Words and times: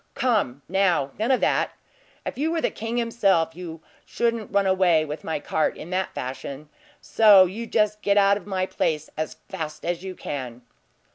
"Come, 0.15 0.63
now; 0.67 1.11
none 1.19 1.29
of 1.29 1.41
that! 1.41 1.73
If 2.25 2.35
you 2.35 2.49
were 2.51 2.59
the 2.59 2.71
king 2.71 2.97
himself, 2.97 3.55
you 3.55 3.81
shouldn't 4.03 4.51
run 4.51 4.65
away 4.65 5.05
with 5.05 5.23
my 5.23 5.39
cart 5.39 5.77
in 5.77 5.91
that 5.91 6.15
fashion; 6.15 6.69
so 6.99 7.45
you 7.45 7.67
just 7.67 8.01
get 8.01 8.17
out 8.17 8.35
of 8.35 8.47
my 8.47 8.65
place 8.65 9.11
as 9.15 9.37
fast 9.47 9.85
as 9.85 10.03
you 10.03 10.15
can!" 10.15 10.63